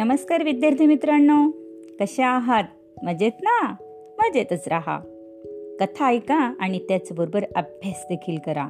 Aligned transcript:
नमस्कार 0.00 0.42
विद्यार्थी 0.42 0.86
मित्रांनो. 0.86 1.50
कशा 2.00 2.26
आहात? 2.26 2.64
मजेत 3.02 3.32
ना? 3.42 3.74
मजेतच 4.18 4.68
राहा. 4.68 5.00
कथा 5.80 6.06
ऐका 6.08 6.54
आणि 6.60 6.78
त्याचबरोबर 6.78 7.44
अभ्यास 7.56 8.06
देखील 8.08 8.38
करा. 8.38 8.68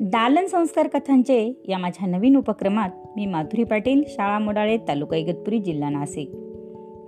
दालन 0.00 0.46
संस्कार 0.46 0.86
कथांचे 0.86 1.62
या 1.68 1.78
माझ्या 1.78 2.08
नवीन 2.08 2.36
उपक्रमात 2.36 2.90
मी 3.16 3.26
माधुरी 3.26 3.64
पाटील 3.64 4.02
शाळा 4.08 4.38
मोडाळे 4.38 4.78
तालुका 4.88 5.16
इगतपुरी 5.16 5.58
जिल्हा 5.58 5.90
नाशिक. 5.90 6.30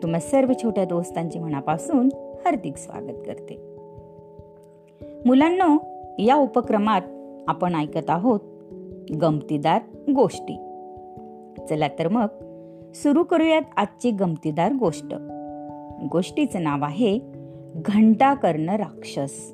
तुम्हा 0.03 0.21
सर्व 0.21 0.53
छोट्या 0.63 0.85
दोस्तांचे 0.85 1.39
मनापासून 1.39 2.09
हार्दिक 2.15 2.77
स्वागत 2.77 3.19
करते. 3.27 3.59
मुलांनो 5.27 5.79
या 6.19 6.35
उपक्रमात 6.35 7.03
आपण 7.49 7.75
ऐकत 7.75 8.11
आहोत 8.11 8.41
गमतीदार 9.21 9.83
गोष्टी. 10.15 10.57
चला 11.69 11.89
तर 11.99 12.09
मग 12.09 12.27
सुरू 12.95 13.25
करूयात 13.25 13.63
आजची 13.77 14.11
गमतीदार 14.11 14.73
गोष्ट. 14.73 15.15
गोष्टीचं 16.11 16.63
नाव 16.63 16.85
आहे 16.85 17.19
घंटा 17.75 18.35
कर्ण 18.35 18.69
राक्षस. 18.69 19.53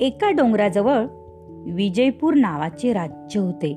एका 0.00 0.30
डोंगराजवळ 0.30 1.06
विजयपूर 1.72 2.34
नावाचे 2.34 2.92
राज्य 2.92 3.40
होते. 3.40 3.74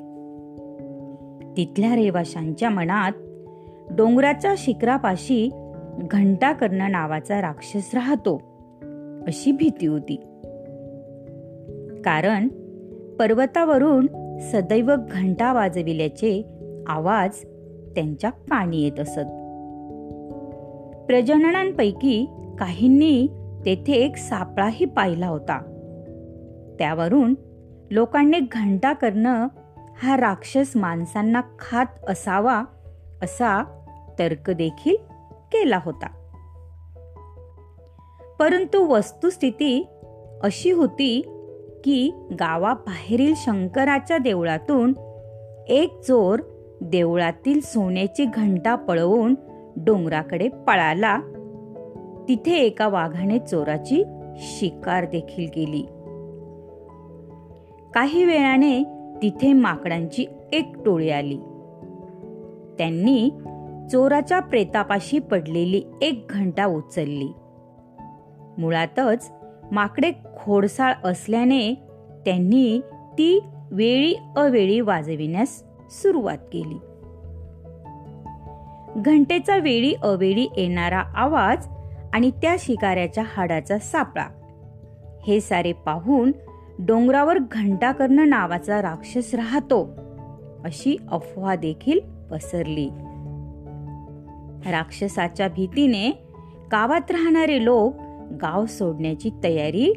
तिथल्या 1.57 1.95
रहिवाशांच्या 1.95 2.69
मनात 2.69 3.11
डोंगराच्या 3.91 4.53
शिखरापाशी 4.57 5.49
घंटा 5.97 6.53
कर्ण 6.53 6.91
नावाचा 6.91 7.41
राक्षस 7.41 7.91
राहतो 7.93 8.35
अशी 9.27 9.51
भीती 9.51 9.85
होती. 9.85 10.15
कारण 12.05 12.47
पर्वतावरून 13.19 14.07
सदैव 14.39 14.91
घंटा 15.11 15.53
वाजविल्याचे 15.53 16.60
आवाज 16.87 17.29
त्यांच्या 17.95 18.29
कानी 18.29 18.81
येत 18.81 18.99
असत. 18.99 19.41
प्रजननांपैकी 21.05 22.29
काहींनी 22.59 23.27
तेथे 23.65 23.93
एक 23.93 24.17
सापळाही 24.17 24.85
पाहिला 24.85 25.27
होता. 25.27 25.57
त्यावरून 26.79 27.35
लोकांनी 27.91 28.39
घंटा 28.51 28.93
करणं 28.93 29.47
हा 30.03 30.17
राक्षस 30.17 30.71
माणसांना 30.75 31.41
खात 31.59 31.85
असावा 32.07 32.63
असा 33.21 33.63
तर्क 34.19 34.51
देखील 34.51 34.95
केला 35.41 35.79
होता. 35.85 36.07
परंतु 38.39 38.85
वस्तुस्थिती 38.85 39.87
अशी 40.43 40.71
होती 40.71 41.21
की 41.83 42.11
गावाबाहेरील 42.39 43.33
शंकराच्या 43.37 44.17
देवळातून 44.17 44.93
एक 45.67 46.01
चोर 46.01 46.39
देवळातील 46.81 47.59
सोन्याची 47.59 48.25
घंटा 48.25 48.75
पळवून 48.75 49.35
डोंगराकडे 49.75 50.47
पळाला. 50.47 51.19
तिथे 52.27 52.57
एका 52.57 52.87
वाघाने 52.87 53.39
चोराची 53.39 54.03
शिकार 54.37 55.05
देखील 55.05 55.47
केली. 55.47 55.81
काही 57.93 58.25
वेळाने 58.25 58.83
तिथे 59.21 59.53
माकडांची 59.53 60.25
एक 60.53 60.71
टोळी 60.85 61.09
आली. 61.09 61.37
त्यांनी 62.77 63.29
चोराच्या 63.91 64.39
प्रेतापाशी 64.39 65.19
पडलेली 65.19 65.81
एक 66.01 66.25
घंटा 66.29 66.65
उचलली. 66.65 67.33
मुळातच 68.57 69.31
माकडे 69.71 70.11
खोडसाळ 70.39 70.93
असल्याने 71.03 71.73
त्यांनी 72.25 72.81
ती 73.13 73.43
वेळी 73.71 74.15
अवेळी 74.37 74.79
वाजविण्यास 74.79 75.63
सुरुवात 75.91 76.37
केली. 76.53 76.79
घंटेचा 78.97 79.57
वेळी 79.57 79.93
अवेळी 79.93 80.49
येणारा 80.57 80.99
आवाज 80.99 81.67
आणि 82.13 82.31
त्या 82.31 82.55
शिकाऱ्याच्या 82.59 83.23
हाडाचा 83.35 83.77
सापळा. 83.77 84.25
हे 85.27 85.39
सारे 85.39 85.73
पाहून 85.73 86.31
डोंगरावर 86.79 87.37
घंटाकर्ण 87.51 88.19
नावाचा 88.19 88.81
राक्षस 88.81 89.33
राहतो 89.33 89.89
अशी 90.63 90.97
अफवा 91.11 91.55
देखील 91.55 91.99
पसरली. 92.31 92.89
राक्षसाच्या 94.71 95.47
भीतीने 95.47 96.09
गावात 96.71 97.11
राहणारे 97.11 97.65
लोक 97.65 97.95
गाव 98.41 98.65
सोडण्याची 98.65 99.29
तयारी 99.43 99.93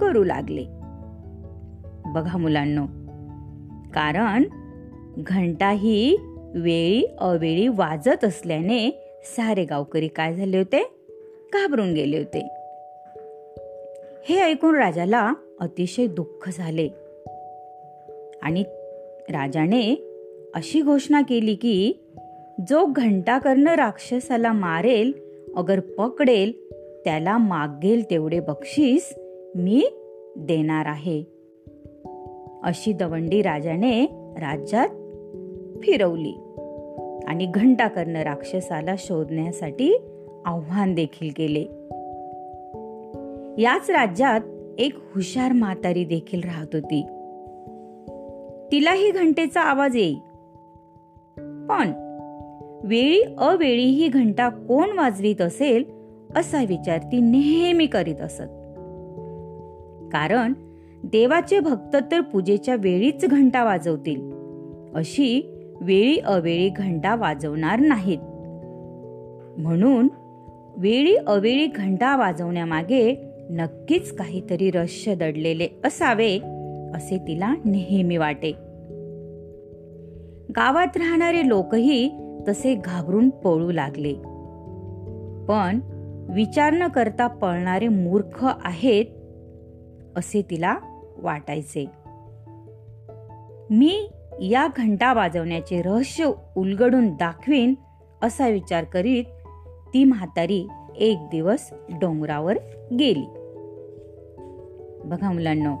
करू 0.00 0.24
लागले. 0.24 0.64
बघा 2.06 2.38
मुलांनो 2.38 2.86
कारण 3.94 4.42
घंटा 5.18 5.70
ही 5.70 6.16
वेळी 6.54 7.16
अवेळी 7.18 7.68
वाजत 7.68 8.24
असल्याने 8.24 8.90
सारे 9.36 9.64
गावकरी 9.64 10.08
काय 10.08 10.34
झाले 10.34 10.58
होते? 10.58 10.82
घाबरून 11.52 11.92
गेले 11.92 12.18
होते. 12.18 12.48
हे 14.28 14.40
ऐकून 14.40 14.76
राजाला 14.76 15.32
अतिशय 15.60 16.06
दुःख 16.06 16.50
झाले. 16.52 16.88
आणि 18.42 18.64
राजाने 19.30 20.12
अशी 20.54 20.82
घोषणा 20.82 21.22
केली 21.22 21.54
की 21.54 21.92
जो 22.68 22.86
घंटा 22.86 23.38
कर्ण 23.38 23.68
राक्षसाला 23.68 24.52
मारेल 24.52 25.12
अगर 25.56 25.80
पकडेल 25.80 26.52
त्याला 27.04 27.38
मागेल 27.38 28.10
तेवढे 28.10 28.40
बक्षीस 28.40 29.14
मी 29.54 29.88
देणार 30.36 30.86
आहे. 30.86 31.22
अशी 32.62 32.92
दवंडी 32.92 33.42
राजाने 33.42 34.04
राज्यात 34.40 34.88
फिरवली. 35.82 36.34
आणि 37.26 37.46
घंटा 37.46 37.88
कर्ण 37.88 38.16
राक्षसाला 38.16 38.94
शोधण्यासाठी 38.98 39.96
आव्हान 40.44 40.94
देखील 40.94 41.30
केले. 41.36 41.64
याच 43.62 43.90
राज्यात 43.90 44.40
एक 44.78 44.92
हुशार 45.14 45.52
म्हातारी 45.52 46.04
देखील 46.04 46.40
राहत 46.44 46.66
होती. 46.72 47.02
तिलाही 48.72 49.10
घंटेचा 49.10 49.60
आवाज 49.60 49.96
येई. 49.96 50.14
पण 51.68 51.92
वेळी 52.84 53.22
अवेळी 53.38 53.84
ही 53.84 54.08
घंटा 54.08 54.48
कोण 54.48 54.98
वाजवीत 54.98 55.40
असेल 55.40 55.84
असा 56.36 56.64
विचार 56.64 56.98
ती 56.98 57.20
नेहमी 57.20 57.86
करीत 57.86 58.20
असत. 58.20 58.42
कारण 60.12 60.52
देवाचे 61.04 61.60
भक्त 61.60 61.96
तर 62.10 62.20
पूजेच्या 62.20 62.76
वेळीच 62.76 63.24
घंटा 63.24 63.64
वाजवतील. 63.64 64.32
अशी 64.94 65.55
वेळी 65.80 66.18
अवेळी 66.18 66.68
घंटा 66.68 67.16
वाजवणार 67.16 67.78
नाहीत. 67.78 68.18
म्हणून 69.60 70.08
वेळी 70.76 71.16
अवेळी 71.16 71.66
घंटा 71.66 72.16
वाजवण्यामागे 72.16 73.32
नक्कीच 73.50 74.16
काहीतरी 74.16 74.70
रहस्य 74.70 75.14
दडलेले 75.14 75.68
असावे 75.84 76.38
असे 76.94 77.18
तिला 77.28 77.54
नेहमी 77.64 78.16
वाटे. 78.16 78.50
गावात 80.56 80.96
राहणारे 80.96 81.48
लोकही 81.48 82.10
तसे 82.48 82.74
घाबरून 82.74 83.30
पळू 83.30 83.70
लागले. 83.70 84.12
पण 85.48 85.80
विचार 86.34 86.72
न 86.72 86.88
करता 86.88 87.26
पळणारे 87.26 87.88
मूर्ख 87.88 88.46
आहेत 88.64 89.04
असे 90.16 90.42
तिला 90.50 90.76
वाटायचे. 91.18 91.86
मी 93.70 94.10
या 94.40 94.68
घंटा 94.76 95.12
वाजवण्याचे 95.12 95.82
रहस्य 95.82 96.30
उलगडून 96.56 97.08
दाखवीन 97.08 97.74
असा 98.22 98.48
विचार 98.48 98.84
करीत 98.84 99.24
ती 99.94 100.04
म्हातारी 100.04 100.68
एक 100.96 101.18
दिवस 101.30 101.70
डोंगरावर 102.00 102.58
गेली. 102.98 103.26
बघा 105.04 105.32
मुलांना 105.32 105.76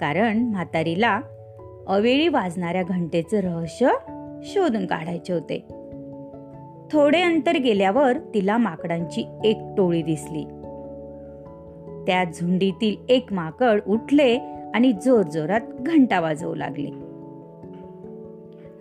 कारण 0.00 0.38
म्हातारीला 0.38 1.20
अवेळी 1.86 2.28
वाजणाऱ्या 2.28 2.82
घंटेचं 2.82 3.36
रहस्य 3.36 3.88
शोधून 4.42 4.86
काढायचे 4.86 5.32
होते. 5.32 5.58
थोडे 6.92 7.22
अंतर 7.22 7.56
गेल्यावर 7.56 8.18
तिला 8.34 8.56
माकडांची 8.56 9.40
एक 9.44 9.58
टोळी 9.76 10.02
दिसली. 10.02 10.44
त्या 12.06 12.24
झुंडीतील 12.24 12.96
एक 13.08 13.32
माकड 13.32 13.80
उठले 13.88 14.38
आणि 14.74 14.92
जोर 14.92 15.22
जोरात 15.22 15.60
घंटा 15.60 16.20
वाजवू 16.20 16.54
लागले. 16.54 17.07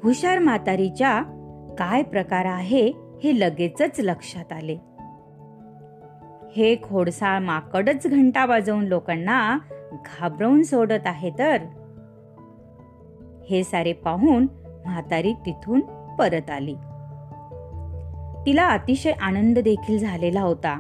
हुशार 0.08 0.40
म्हातारीच्या 0.40 1.22
काय 1.80 2.04
प्रकार 2.04 2.46
आहे 2.46 2.92
हे 3.24 3.40
लगेचच 3.40 4.00
लक्षात 4.00 4.54
आले. 4.54 4.78
हे 6.56 6.76
खोडसाळ 6.84 7.40
माकडच 7.40 8.08
घंटा 8.08 8.46
वाजवून 8.46 8.86
लोकांना 8.86 9.58
घाबरवून 9.94 10.64
सोडत 10.64 11.02
आहे 11.06 11.32
तर? 11.40 11.58
हे 13.50 13.64
सारे 13.64 13.94
पाहून 13.94 14.48
म्हातारी 14.86 15.34
तिथून 15.34 15.80
परत 16.16 16.50
आली. 16.50 16.76
तिला 18.46 18.68
अतिशय 18.68 19.12
आनंद 19.12 19.60
देखील 19.60 20.00
झालेला 20.00 20.42
होता. 20.42 20.80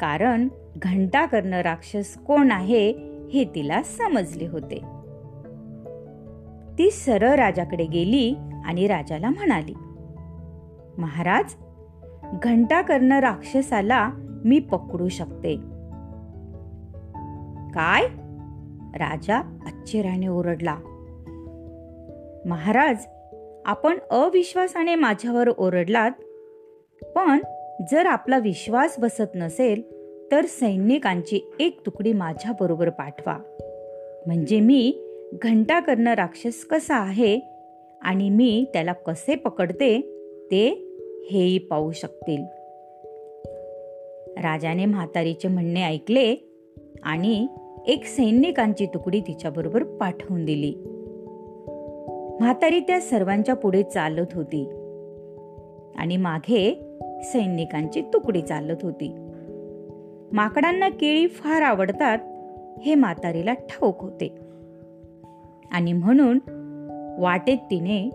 कारण 0.00 0.48
घंटा 0.76 1.26
कर्ण 1.26 1.54
राक्षस 1.54 2.18
कोण 2.18 2.52
आहे 2.52 2.90
हे 3.32 3.44
तिला 3.54 3.82
समजले 3.82 4.46
होते. 4.46 4.91
ती 6.78 6.90
सरळ 6.90 7.34
राजाकडे 7.34 7.84
गेली 7.84 8.34
आणि 8.64 8.86
राजाला 8.86 9.30
म्हणाली 9.30 9.74
महाराज 10.98 11.54
घंटा 12.42 12.82
कर्ण 12.82 13.12
राक्षसाला 13.12 14.10
मी 14.44 14.58
पकडू 14.58 15.08
शकते. 15.08 15.56
काय? 17.74 18.06
राजा 18.94 19.36
आश्चर्याने 19.36 20.26
ओरडला. 20.26 20.76
महाराज 22.46 23.06
आपण 23.66 23.98
अविश्वासाने 24.10 24.94
माझ्यावर 24.94 25.48
ओरडलात 25.48 26.10
पण 27.02 27.38
जर 27.90 28.06
आपला 28.06 28.38
विश्वास 28.38 28.94
बसत 28.98 29.30
नसेल 29.34 29.82
तर 30.32 30.44
सैनिकांची 30.44 31.50
एक 31.60 31.80
तुकडी 31.86 32.12
माझ्याबरोबर 32.12 32.88
पाठवा. 32.88 33.38
म्हणजे 34.26 34.60
मी 34.60 35.08
घंटा 35.32 35.80
करणं 35.80 36.14
राक्षस 36.14 36.64
कसा 36.64 36.94
आहे 36.94 37.40
आणि 38.02 38.30
मी 38.30 38.64
त्याला 38.72 38.92
कसे 38.92 39.34
पकडते 39.34 40.00
ते 40.50 40.68
हेही 41.30 41.58
पाहू 41.58 41.92
शकतील. 41.92 42.44
राजाने 44.42 44.84
म्हातारीचे 44.84 45.48
म्हणणे 45.48 45.82
ऐकले 45.82 46.34
आणि 47.02 47.46
एक 47.86 48.04
सैनिकांची 48.04 48.86
तुकडी 48.86 49.20
तिच्याबरोबर 49.20 49.82
पाठवून 49.82 50.44
दिली. 50.44 50.74
म्हातारी 52.40 52.80
त्या 52.80 53.00
सर्वांच्या 53.00 53.54
पुढे 53.54 53.82
चालत 53.82 54.26
होती 54.34 54.64
आणि 55.96 56.16
मागे 56.16 56.96
सैनिकांची 57.22 58.02
तुकडी 58.02 58.42
चालत 58.42 58.76
होती. 58.82 59.14
माकडांना 60.32 60.88
केळी 60.88 61.26
फार 61.26 61.62
आवडतात 61.62 62.18
हे 62.82 62.94
म्हातारीला 62.94 63.52
ठाऊक 63.52 64.00
होते. 64.00 64.41
आणि 65.72 65.92
म्हणून 65.92 66.38
वाटेत 67.18 67.58
तिने 67.58 68.10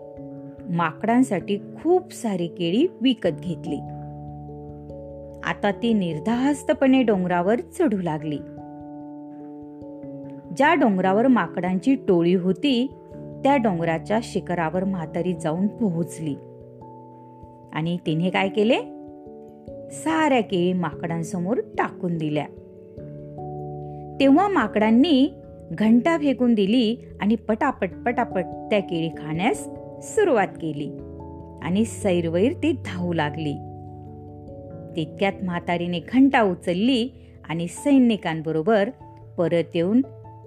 माकडांसाठी 0.70 1.58
खूप 1.58 2.14
सारी 2.14 2.48
केळी 2.48 2.88
विकत 3.02 3.40
घेतली. 3.40 3.78
आता 5.44 5.72
ती 5.84 5.94
निर्धास्तपणे 5.94 7.04
डोंगरावर 7.04 7.60
चढू 7.60 7.98
लागली. 7.98 8.38
ज्या 10.58 10.74
डोंगरावर 10.74 11.28
माकडांची 11.28 11.96
टोळी 11.96 12.34
होती 12.34 12.88
त्या 13.44 13.58
डोंगराच्या 13.58 14.20
शिखरावर 14.24 14.84
म्हातारी 14.84 15.34
जाऊन 15.34 15.68
पोहोचली. 15.68 16.36
आणि 17.74 17.98
तिने 18.06 18.30
काय 18.30 18.50
केले? 18.50 18.78
साऱ्या 19.92 20.42
केळी 20.42 20.74
माकडांसमोर 20.74 21.58
टाकून 21.58 22.18
दिल्या. 22.18 22.46
तेव्हा 24.20 24.48
माकडांनी 24.48 25.30
घंटा 25.72 26.18
फेकून 26.18 26.54
दिली 26.54 26.98
आणि 27.22 27.36
पटापट 27.36 27.90
पटापट 28.06 28.44
त्या 28.44 28.80
केळी 28.80 29.10
खाण्यास 29.10 29.58
सुरुवात 30.02 30.48
केली. 30.48 30.98
आणि 31.62 31.86
सैरवैर 31.86 32.54
ती 32.54 32.72
धावू 32.72 33.14
लागली. 33.14 33.54
तितक्यात 34.96 35.34
म्हातारीने 35.44 36.00
घंटा 36.00 36.42
उचलली 36.42 37.10
आणि 37.50 37.68
सैनिकांबरोबर 37.68 38.90
परत 39.38 39.76
येऊन 39.76 40.02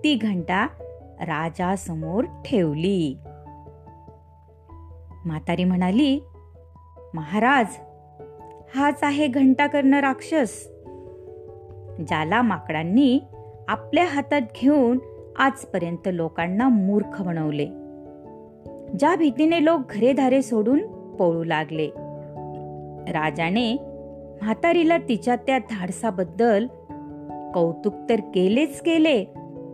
ती 0.05 0.15
घंटा 0.15 0.67
राजासमोर 1.21 2.25
ठेवली. 2.25 3.17
म्हातारी 5.25 5.65
म्हणाली 5.65 6.21
महाराज 7.15 7.67
हाच 8.75 8.99
आहे 9.03 9.27
घंटा 9.27 9.67
करणं 9.67 10.01
राक्षस 10.01 10.69
ज्याला 12.09 12.43
माकडांनी 12.43 13.21
आपल्या 13.69 14.05
हातात 14.05 14.41
घेऊन 14.63 14.99
आजपर्यंत 15.39 16.09
लोकांना 16.13 16.69
मूर्ख 16.69 17.23
बनवले. 17.23 17.67
ज्या 18.99 19.17
भीतीने 19.17 19.65
लोक 19.65 19.81
घरेधारे 19.91 20.43
सोडून 20.43 20.87
पळू 21.17 21.45
लागले. 21.45 21.87
राजाने 23.13 23.73
म्हातारीला 24.43 24.99
तिच्या 24.99 25.37
त्या 25.37 25.59
धाडसाबद्दल 25.59 26.67
कौतुक 27.55 27.95
तर 28.09 28.21
केलेच 28.35 28.81
केले 28.81 29.25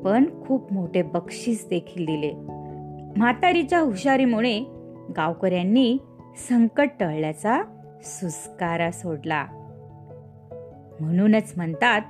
पण 0.04 0.44
खूप 0.46 0.72
मोठे 0.72 1.02
बक्षीस 1.02 1.66
देखील 1.68 2.06
दिले. 2.06 2.32
म्हातारीच्या 3.16 3.78
हुशारीमुळे 3.78 4.58
गावकऱ्यांनी 5.16 5.98
संकट 6.48 6.88
टळल्याचा 7.00 7.62
सुस्कारा 8.02 8.90
सोडला. 8.90 9.46
म्हणूनच 11.00 11.52
म्हणतात 11.56 12.00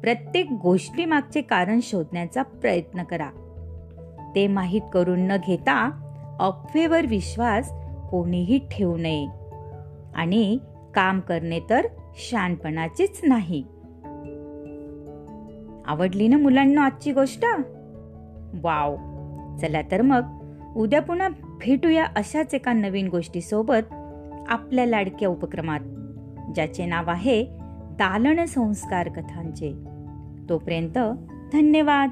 प्रत्येक 0.00 0.50
गोष्टीमागचे 0.62 1.40
कारण 1.40 1.80
शोधण्याचा 1.82 2.42
प्रयत्न 2.42 3.02
करा. 3.02 3.30
ते 4.34 4.46
माहीत 4.46 4.80
करून 4.92 5.20
न 5.20 5.36
घेता 5.46 5.90
अफवेवर 6.40 7.06
विश्वास 7.06 7.72
कोणीही 8.10 8.60
ठेवू 8.70 8.96
नये. 8.96 9.28
आणि 10.14 10.58
काम 10.94 11.20
करणे 11.20 11.60
तर 11.70 11.86
शानपणाचेच 12.14 13.20
नाही. 13.22 13.64
आवडली 15.86 16.28
ना 16.28 16.36
मुलांना 16.36 16.84
आजची 16.84 17.12
गोष्ट? 17.12 17.44
वाव! 18.54 18.96
चला 19.60 19.82
तर 19.90 20.02
मग 20.02 20.22
उद्या 20.76 21.02
पुन्हा 21.02 21.28
भेटूया 21.44 22.04
अशाच 22.04 22.54
एका 22.54 22.72
नवीन 22.72 23.08
गोष्टीसोबत 23.08 23.94
आपल्या 24.48 24.86
लाडक्या 24.86 25.28
उपक्रमात 25.28 25.80
ज्याचे 26.54 26.86
नाव 26.86 27.10
आहे 27.10 27.55
दालन 27.98 28.44
संस्कार 28.44 29.08
कथांचे. 29.08 29.74
तोपर्यंत 30.48 30.98
धन्यवाद. 31.52 32.10